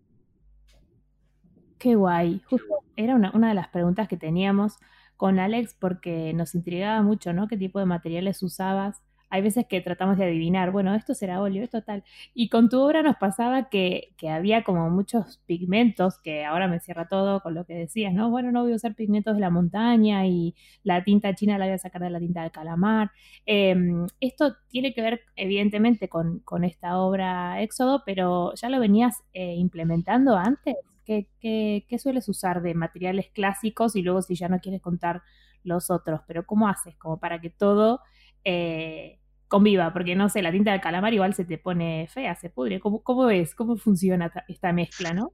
[1.77, 2.41] Qué guay.
[2.49, 4.73] Justo era una, una de las preguntas que teníamos
[5.15, 7.47] con Alex porque nos intrigaba mucho, ¿no?
[7.47, 9.01] ¿Qué tipo de materiales usabas?
[9.33, 12.03] Hay veces que tratamos de adivinar, bueno, esto será óleo, esto tal.
[12.35, 17.07] Y con tu obra nos pasaba que, había como muchos pigmentos, que ahora me cierra
[17.07, 18.29] todo con lo que decías, ¿no?
[18.29, 21.73] Bueno, no voy a usar pigmentos de la montaña y la tinta china la voy
[21.73, 23.09] a sacar de la tinta del calamar.
[23.47, 29.55] Em, esto tiene que ver, evidentemente, con, esta obra Éxodo, pero ¿ya lo venías eh,
[29.55, 30.75] implementando antes?
[31.05, 35.23] ¿Qué, ¿Qué, sueles usar de materiales clásicos y luego si ya no quieres contar
[35.63, 36.21] los otros?
[36.27, 36.95] Pero ¿cómo haces?
[36.97, 38.01] Como para que todo...
[38.45, 39.17] Eh,
[39.53, 42.79] conviva, porque no sé, la tinta del calamar igual se te pone fea, se pudre.
[42.79, 43.53] ¿Cómo, cómo es?
[43.53, 45.31] ¿Cómo funciona esta mezcla, no?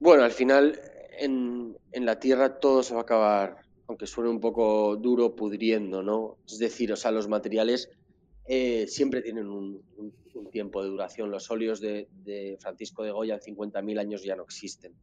[0.00, 0.80] Bueno, al final
[1.18, 6.38] en, la tierra todo se va a acabar, aunque suene un poco duro, pudriendo, ¿no?
[6.46, 7.90] Es decir, o sea, los materiales
[8.46, 9.82] eh, siempre tienen un,
[10.50, 11.30] tiempo de duración.
[11.30, 14.94] Los óleos de, Francisco de Goya en 50.000 años ya no existen.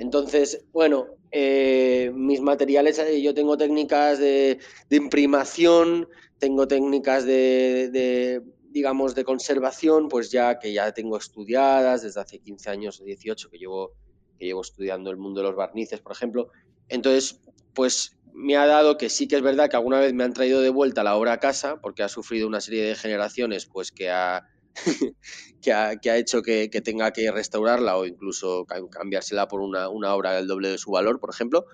[0.00, 4.58] Entonces, bueno, eh, mis materiales, eh, yo tengo técnicas de,
[4.88, 6.08] imprimación,
[6.38, 12.70] tengo técnicas de, digamos, de conservación, pues ya que ya tengo estudiadas desde hace 15
[12.70, 13.92] años o 18 que llevo,
[14.38, 16.48] que llevo estudiando el mundo de los barnices, por ejemplo.
[16.88, 17.38] Entonces,
[17.74, 20.62] pues me ha dado que sí que es verdad que alguna vez me han traído
[20.62, 24.08] de vuelta la obra a casa, porque ha sufrido una serie de generaciones, pues que
[24.08, 24.48] ha,
[25.62, 30.68] que, ha, hecho que, tenga que restaurarla o incluso cambiársela por una, obra del doble
[30.68, 31.66] de su valor, por ejemplo.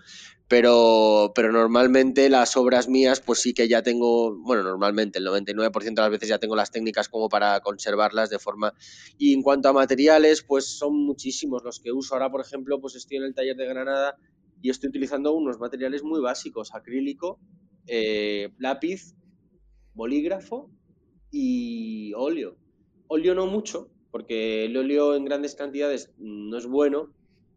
[0.49, 5.95] Pero, pero normalmente las obras mías, pues sí que ya tengo, bueno, normalmente el 99%
[5.95, 8.73] de las veces ya tengo las técnicas como para conservarlas de forma...
[9.19, 12.15] Y en cuanto a materiales, pues son muchísimos los que uso.
[12.15, 14.17] Ahora, por ejemplo, pues estoy en el taller de Granada
[14.63, 17.41] y estoy utilizando unos materiales muy básicos, acrílico,
[17.89, 19.15] eh, lápiz,
[19.95, 20.71] bolígrafo
[21.31, 22.57] y óleo.
[23.09, 27.11] Óleo no mucho, porque el óleo en grandes cantidades no es bueno,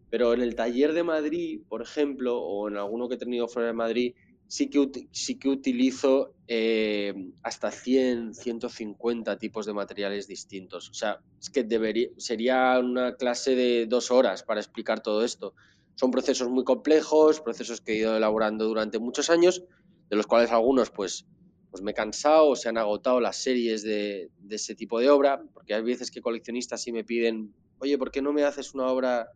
[0.09, 3.67] pero en el taller de Madrid, por ejemplo, o en alguno que he tenido fuera
[3.67, 4.13] de Madrid,
[4.49, 10.89] sí que, sí que utilizo eh, hasta 100, 150 tipos de materiales distintos.
[10.89, 11.19] O sea,
[11.53, 15.53] que debería, sería una clase de dos horas para explicar todo esto.
[15.95, 19.63] Son procesos muy complejos, procesos que he ido elaborando durante muchos años,
[20.09, 21.27] de los cuales algunos pues,
[21.71, 25.41] pues me he cansado o se han agotado las series de, ese tipo de obra,
[25.53, 28.87] porque hay veces que coleccionistas sí me piden, oye, ¿por qué no me haces una
[28.87, 29.29] obra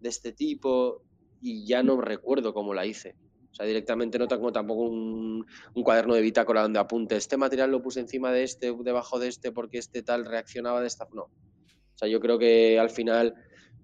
[0.00, 1.02] de este tipo?
[1.40, 3.16] Y ya no recuerdo cómo la hice.
[3.50, 7.70] O sea, directamente no tengo tampoco un, un, cuaderno de bitácora donde apunte, este material
[7.70, 11.08] lo puse encima de este, debajo de este, porque este tal reaccionaba de esta...
[11.12, 11.22] No.
[11.22, 13.34] O sea, yo creo que al final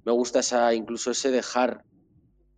[0.05, 1.85] me gusta esa, incluso ese dejar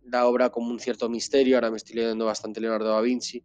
[0.03, 1.55] la obra como un cierto misterio.
[1.55, 3.43] Ahora me estoy leyendo bastante Leonardo da Vinci.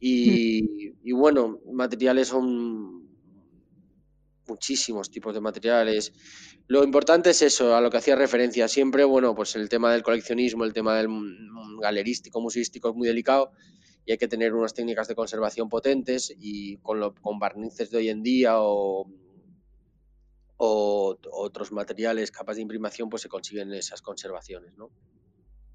[0.00, 3.08] Y, y, bueno, materiales son
[4.46, 6.12] muchísimos tipos de materiales.
[6.66, 8.68] Lo importante es eso, a lo que hacía referencia.
[8.68, 11.08] Siempre, bueno, pues el tema del coleccionismo, el tema del
[11.80, 13.52] galerístico, museístico es muy delicado
[14.04, 18.08] y hay que tener unas técnicas de conservación potentes y con, con barnices de hoy
[18.08, 19.06] en día o,
[20.56, 24.90] o otros materiales, capas de imprimación, pues se consiguen esas conservaciones, ¿no?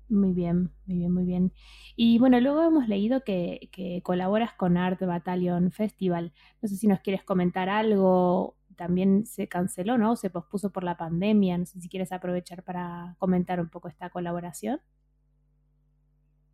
[0.10, 1.54] Muy bien, muy bien, muy bien.
[1.96, 3.70] Y bueno, luego hemos leído que,
[4.04, 6.34] colaboras con Art Battalion Festival.
[6.62, 8.58] No sé si nos quieres comentar algo.
[8.76, 10.16] También se canceló, ¿no?
[10.16, 11.58] Se pospuso por la pandemia.
[11.58, 14.82] No sé si quieres aprovechar para comentar un poco esta colaboración.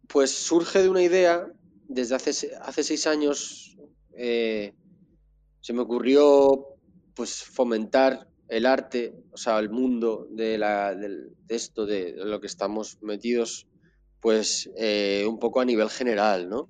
[0.07, 1.47] Pues surge de una idea.
[1.87, 3.77] Desde hace, hace seis años
[4.13, 4.75] eh,
[5.59, 6.67] se me ocurrió
[7.15, 12.47] pues fomentar el arte, o sea, el mundo de, la, de esto, de lo que
[12.47, 13.67] estamos metidos,
[14.19, 16.67] pues eh, un poco a nivel general, ¿no?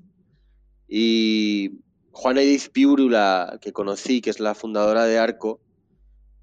[0.88, 1.80] Y
[2.12, 5.62] Juana Edith Piurula, que conocí, que es la fundadora de Arco,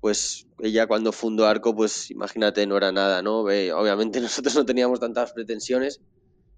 [0.00, 3.40] pues ella cuando fundó Arco, pues imagínate, no era nada, ¿no?
[3.40, 6.00] obviamente nosotros no teníamos tantas pretensiones,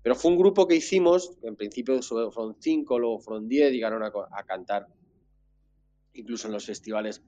[0.02, 4.12] pero fue un grupo que hicimos, en principio fueron cinco, luego fueron diez, llegaron a,
[4.30, 4.86] a cantar
[6.12, 7.22] incluso en los festivales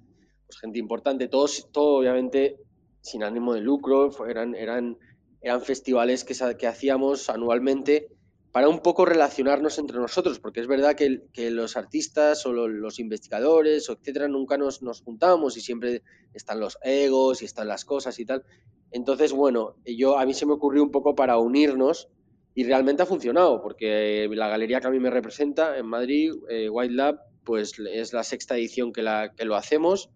[0.51, 2.57] pues, gente importante, todos, todo obviamente
[3.03, 4.99] sin ánimo de lucro, eran, eran,
[5.41, 8.09] eran festivales que, que hacíamos anualmente
[8.53, 12.99] para un poco relacionarnos entre nosotros, porque es verdad que, que los artistas o los,
[12.99, 16.03] investigadores, o etcétera, nunca nos, nos juntamos y siempre
[16.35, 18.45] están los egos y están las cosas y tal.
[18.91, 22.09] Entonces, bueno, yo a mí se me ocurrió un poco para unirnos
[22.57, 26.69] y realmente ha funcionado, porque la galería que a mí me representa en Madrid, eh,
[26.89, 30.11] Lab, pues es la sexta edición que, la, que lo hacemos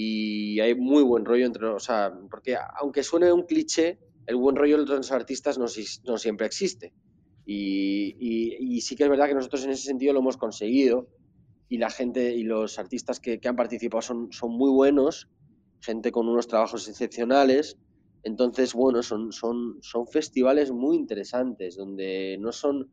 [0.00, 4.54] y hay muy buen rollo entre, o sea, porque aunque suene un cliché, el buen
[4.54, 5.66] rollo entre los artistas no,
[6.04, 6.92] no siempre existe.
[7.44, 11.08] Y, y, sí que es verdad que nosotros en ese sentido lo hemos conseguido
[11.68, 15.28] y la gente y los artistas que, que han participado son, son muy buenos,
[15.80, 17.76] gente con unos trabajos excepcionales.
[18.22, 22.88] Entonces, bueno, son, son, son festivales muy interesantes donde no son,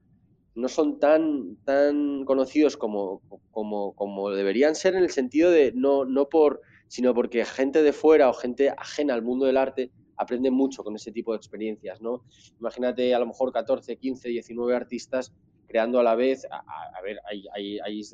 [0.56, 6.06] no son tan, tan conocidos como, como, como deberían ser en el sentido de no,
[6.06, 10.52] no por sino porque gente de fuera o gente ajena al mundo del arte aprende
[10.52, 12.24] mucho con ese tipo de experiencias, ¿no?
[12.60, 15.34] Imagínate a lo mejor 14, 15, 19 artistas
[15.68, 18.10] creando a la vez, a, ver, hay, hay, hay,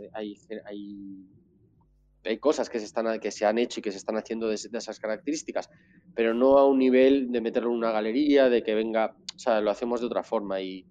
[2.23, 4.55] hay, cosas que se, están, que se han hecho y que se están haciendo de,
[4.55, 5.69] esas características,
[6.15, 9.61] pero no a un nivel de meterlo en una galería, de que venga, o sea,
[9.61, 10.85] lo hacemos de otra forma y,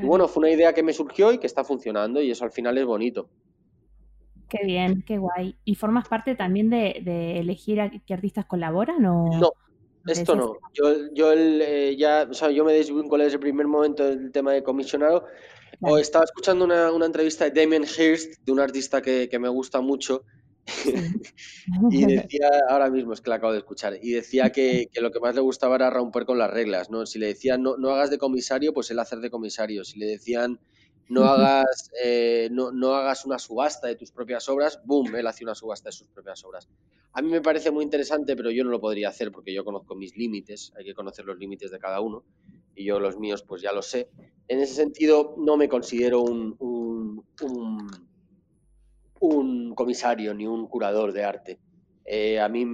[0.00, 2.52] y bueno, fue una idea que me surgió y que está funcionando y eso al
[2.52, 3.28] final es bonito.
[4.54, 5.56] Qué bien, qué guay.
[5.64, 9.36] ¿Y formas parte también de, elegir a qué artistas colaboran o...?
[9.38, 9.50] No,
[10.06, 10.58] esto no.
[10.72, 14.52] Yo, yo eh, ya, o sea, yo me desvinculé desde el primer momento del tema
[14.52, 15.26] de comisionado.
[15.80, 19.48] O estaba escuchando una, una, entrevista de Damien Hirst, de un artista que, que, me
[19.48, 20.22] gusta mucho,
[21.90, 25.20] y decía, ahora mismo es que la acabo de escuchar, y decía que, lo que
[25.20, 27.06] más le gustaba era romper con las reglas, ¿no?
[27.06, 29.84] Si le decían no, no hagas de comisario, pues él hacer de comisario.
[29.84, 30.60] Si le decían
[31.08, 35.44] no hagas, eh, no, no, hagas una subasta de tus propias obras, boom, él hace
[35.44, 36.68] una subasta de sus propias obras.
[37.12, 39.94] A mí me parece muy interesante, pero yo no lo podría hacer porque yo conozco
[39.94, 42.24] mis límites, hay que conocer los límites de cada uno,
[42.74, 44.08] y yo los míos pues ya los sé.
[44.48, 47.24] En ese sentido, no me considero un, un,
[49.20, 51.60] un, comisario ni un curador de arte.
[52.04, 52.66] Eh, a mí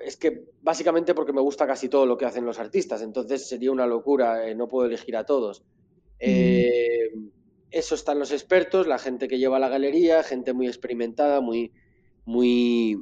[0.00, 3.70] es que básicamente porque me gusta casi todo lo que hacen los artistas, entonces sería
[3.70, 5.62] una locura, eh, no puedo elegir a todos.
[6.18, 7.10] Eh,
[7.70, 11.72] eso están los expertos, la gente que lleva la galería, gente muy experimentada, muy,
[12.24, 12.98] muy,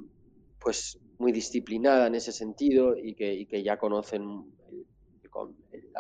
[0.58, 4.44] pues, muy disciplinada en ese sentido y que, que ya conocen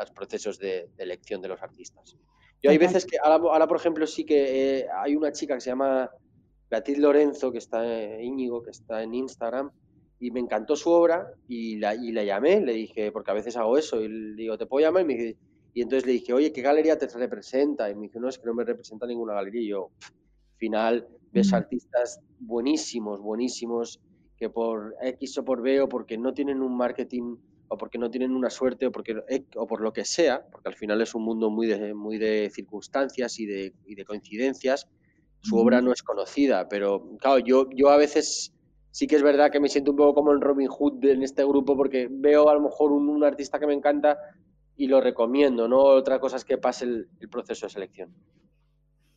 [0.00, 2.16] los procesos de, elección de los artistas.
[2.62, 5.70] Yo hay veces que, ahora, por ejemplo, sí que eh, hay una chica que se
[5.70, 6.10] llama
[6.68, 9.70] Beatriz Lorenzo, que está Íñigo, que está en Instagram,
[10.20, 13.56] y me encantó su obra y la, y la llamé, le dije, porque a veces
[13.56, 15.02] hago eso, y le digo, ¿te puedo llamar?
[15.02, 15.38] Y me dice,
[15.78, 17.88] y entonces le dije, oye, ¿qué galería te representa?
[17.88, 19.60] Y me dijo, no, es que no me representa ninguna galería.
[19.60, 24.00] Y yo, al final, ves artistas buenísimos, buenísimos,
[24.36, 27.36] que por X o por B o porque no tienen un marketing
[27.68, 29.22] o porque no tienen una suerte o, porque,
[29.54, 32.50] o por lo que sea, porque al final es un mundo muy de, muy de
[32.52, 34.88] circunstancias y de, y de coincidencias,
[35.42, 38.52] su obra no es conocida, pero claro, yo, yo a veces
[38.90, 41.44] sí que es verdad que me siento un poco como el Robin Hood en este
[41.44, 44.18] grupo porque veo a lo mejor un, un artista que me encanta
[44.78, 45.80] y lo recomiendo, ¿no?
[45.80, 48.14] Otra cosa es que pase el, proceso de selección.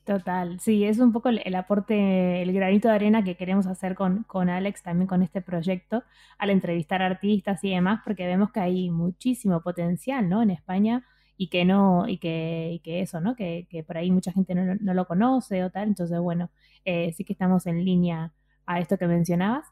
[0.04, 4.24] Total, sí, es un poco el, aporte, el granito de arena que queremos hacer con,
[4.24, 6.04] con, Alex también con este proyecto,
[6.40, 10.42] al entrevistar artistas y demás, porque vemos que hay muchísimo potencial, ¿no?
[10.42, 11.06] En España
[11.38, 13.36] y que no, y que, y que eso, ¿no?
[13.36, 16.50] Que, que, por ahí mucha gente no, no, lo conoce o tal, entonces bueno,
[16.86, 18.34] eh, sí que estamos en línea
[18.74, 19.66] a esto que mencionabas.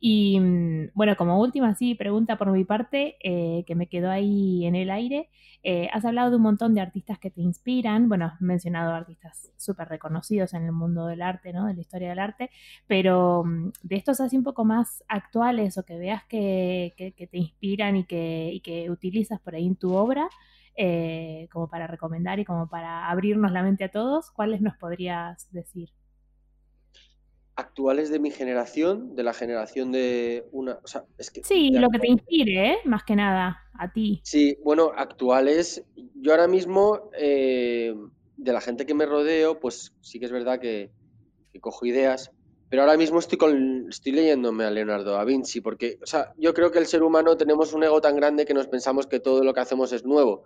[0.00, 4.66] Y mm, bueno, como última sí, pregunta por mi parte, eh, que me quedó ahí
[4.66, 5.30] en el aire.
[5.62, 9.50] Eh, has hablado de un montón de artistas que te inspiran, bueno, has mencionado artistas
[9.56, 11.66] súper reconocidos en el mundo del arte, ¿no?
[11.66, 12.50] De la historia del arte,
[12.86, 17.38] pero mm, de estos así un poco más actuales o que veas que, que, te
[17.38, 20.28] inspiran y que, y que utilizas por ahí en tu obra,
[20.76, 25.50] eh, como para recomendar y como para abrirnos la mente a todos, ¿cuáles nos podrías
[25.52, 25.90] decir?
[27.56, 30.78] Actuales de mi generación, de la generación de una...
[30.82, 32.76] O sea, es que, sí, lo que te inspire, ¿eh?
[32.84, 34.20] más que nada, a ti.
[34.24, 35.84] Sí, bueno, actuales.
[36.14, 37.94] Yo ahora mismo, eh,
[38.36, 40.90] de la gente que me rodeo, pues sí que es verdad que,
[41.60, 42.32] cojo ideas,
[42.68, 46.52] pero ahora mismo estoy, con, estoy leyéndome a Leonardo da Vinci, porque, o sea, yo
[46.52, 49.44] creo que el ser humano tenemos un ego tan grande que nos pensamos que todo
[49.44, 50.42] lo que hacemos es nuevo,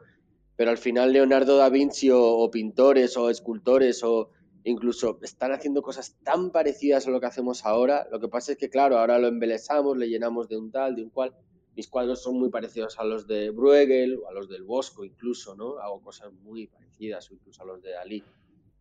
[0.54, 4.30] pero al final Leonardo da Vinci o pintores o escultores o
[4.68, 8.06] incluso están haciendo cosas tan parecidas a lo que hacemos ahora.
[8.10, 11.02] Lo que pasa es que, claro, ahora lo embelezamos, le llenamos de un tal, de
[11.02, 11.34] un cual.
[11.74, 15.54] Mis cuadros son muy parecidos a los de Bruegel o a los del Bosco incluso,
[15.54, 15.78] ¿no?
[15.78, 18.22] Hago cosas muy parecidas, incluso a los de Dalí.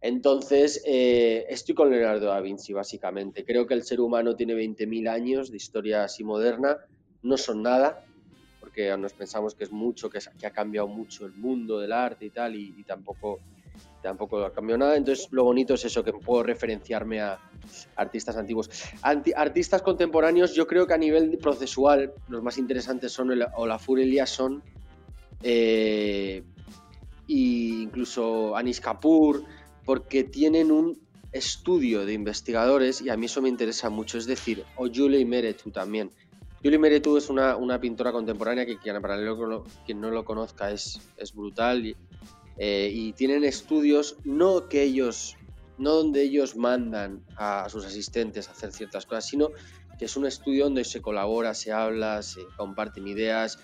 [0.02, 3.46] Entonces, eh, estoy con Leonardo da Vinci, básicamente.
[3.46, 6.78] Creo que el ser humano tiene 20.000 años de historia así moderna.
[7.22, 8.04] No son nada,
[8.60, 12.30] porque nos pensamos que es mucho, que, ha cambiado mucho el mundo del arte y
[12.32, 13.40] tal, y tampoco
[14.08, 14.96] tampoco ha cambiado nada.
[14.96, 17.38] Entonces, lo bonito es eso, que puedo referenciarme a
[17.98, 18.70] artistas antiguos.
[19.02, 24.64] artistas contemporáneos, yo creo que a nivel procesual, los más interesantes son el Olafur Eliasson,
[25.44, 26.42] eh,
[27.28, 29.44] e incluso Anis Kapoor,
[29.84, 30.98] porque tienen un
[31.34, 34.18] estudio de investigadores y a mí eso me interesa mucho.
[34.18, 36.12] Es decir, o Julie Meretu también.
[36.64, 41.34] Julie Meretu es una, pintora contemporánea que quien, paralelo, quien no lo conozca es, es
[41.34, 41.86] brutal.
[41.86, 41.96] Y,
[42.58, 45.38] eh, y tienen estudios no que ellos,
[45.78, 49.52] no donde ellos mandan a sus asistentes a hacer ciertas cosas, sino
[49.98, 53.60] que es un estudio donde se colabora, se habla, se comparten ideas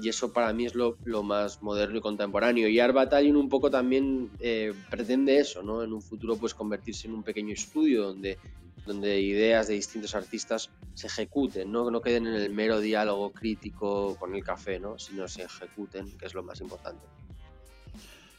[0.00, 2.68] y eso para mí es lo, más moderno y contemporáneo.
[2.68, 5.82] Y Art un poco también eh, pretende eso, ¿no?
[5.82, 8.38] En un futuro pues convertirse en un pequeño estudio donde,
[8.86, 11.90] donde ideas de distintos artistas se ejecuten, ¿no?
[11.90, 14.98] no queden en el mero diálogo crítico con el café, ¿no?
[14.98, 17.06] Sino se ejecuten, que es lo más importante.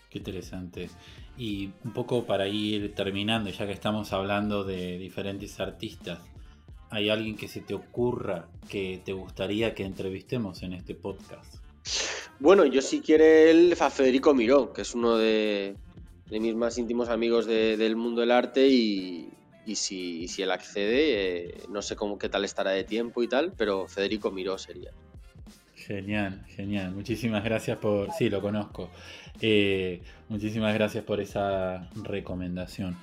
[0.09, 0.89] Qué interesante.
[1.37, 6.19] Y un poco para ir terminando, ya que estamos hablando de diferentes artistas,
[6.89, 11.55] ¿hay alguien que se te ocurra que te gustaría que entrevistemos en este podcast?
[12.39, 15.75] Bueno, yo si quiere el a Federico Miró, que es uno de,
[16.31, 19.29] mis más íntimos amigos del mundo del arte y,
[19.75, 23.53] si, si, él accede, eh, no sé cómo qué tal estará de tiempo y tal,
[23.55, 24.91] pero Federico Miró sería.
[25.89, 26.91] Genial, genial.
[26.91, 28.11] Muchísimas gracias por...
[28.11, 28.91] Sí, lo conozco.
[29.41, 32.95] Eh, muchísimas gracias por esa recomendación.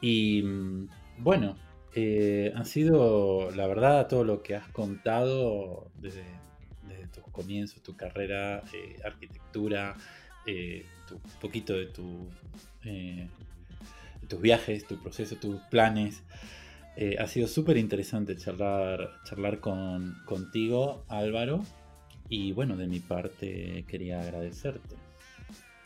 [0.00, 1.54] Y mm, bueno,
[1.94, 6.24] eh, ha sido, la verdad, todo lo que has contado desde,
[7.12, 9.94] tus comienzos, tu carrera, eh, arquitectura,
[10.46, 12.30] eh, un poquito de tu,
[14.26, 16.22] tus viajes, tu proceso, tus planes.
[17.18, 21.62] ha sido súper interesante charlar, charlar con, contigo, Álvaro.
[22.34, 24.96] Y bueno, de mi parte quería agradecerte.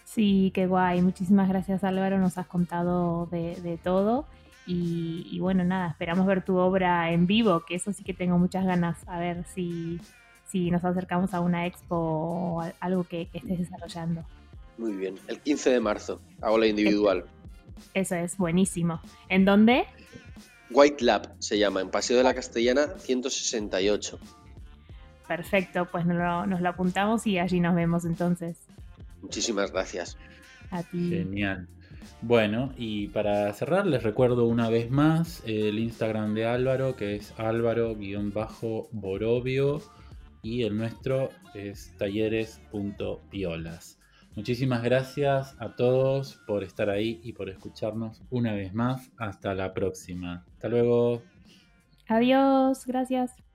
[0.05, 1.03] Sí, qué guay.
[1.03, 4.25] Muchísimas gracias Álvaro, nos has contado de, todo.
[4.67, 8.65] Y, bueno, nada, esperamos ver tu obra en vivo, que eso sí que tengo muchas
[8.65, 10.01] ganas, a ver si,
[10.47, 14.25] si nos acercamos a una expo o algo que, estés desarrollando.
[14.79, 17.27] Muy bien, el 15 de marzo, hago la individual.
[17.93, 19.01] Eso es, buenísimo.
[19.29, 19.85] ¿En dónde?
[20.71, 24.19] White Lab se llama, en Paseo de la Castellana 168.
[25.29, 28.67] Perfecto, pues nos lo, nos lo apuntamos y allí nos vemos entonces.
[29.21, 30.17] Muchísimas gracias.
[30.71, 31.11] A ti.
[31.11, 31.69] Genial.
[32.23, 37.35] Bueno, y para cerrar les recuerdo una vez más el Instagram de Álvaro, que es
[37.39, 39.83] álvaro-borovio,
[40.43, 44.01] y el nuestro es talleres.piolas.
[44.35, 49.11] Muchísimas gracias a todos por estar ahí y por escucharnos una vez más.
[49.17, 50.45] Hasta la próxima.
[50.55, 51.23] Hasta luego.
[52.09, 53.48] Adiós, gracias.